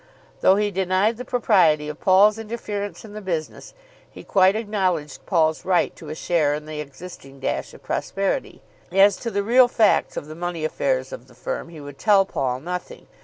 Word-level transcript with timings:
Though 0.39 0.55
he 0.55 0.71
denied 0.71 1.17
the 1.17 1.25
propriety 1.25 1.87
of 1.87 2.01
Paul's 2.01 2.39
interference 2.39 3.05
in 3.05 3.13
the 3.13 3.21
business, 3.21 3.75
he 4.09 4.23
quite 4.23 4.55
acknowledged 4.55 5.27
Paul's 5.27 5.63
right 5.63 5.95
to 5.95 6.09
a 6.09 6.15
share 6.15 6.55
in 6.55 6.65
the 6.65 6.79
existing 6.79 7.39
dash 7.39 7.71
of 7.75 7.83
prosperity. 7.83 8.63
As 8.91 9.15
to 9.17 9.29
the 9.29 9.43
real 9.43 9.67
facts 9.67 10.17
of 10.17 10.25
the 10.25 10.33
money 10.33 10.65
affairs 10.65 11.11
of 11.11 11.27
the 11.27 11.35
firm 11.35 11.69
he 11.69 11.79
would 11.79 11.99
tell 11.99 12.25
Paul 12.25 12.61
nothing. 12.61 13.05